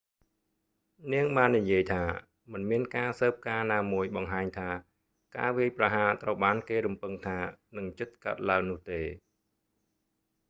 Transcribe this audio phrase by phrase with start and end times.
[1.13, 2.03] នាងបាននិយាយថា
[2.51, 4.69] មិនមានការស៊ើបការណាមួយបង្ហាញថា
[5.37, 7.39] ការវាយប្រហារត្រូវបានគេរំពឹងថា
[7.77, 9.01] នឹងជិតកើតឡើងនោះទេ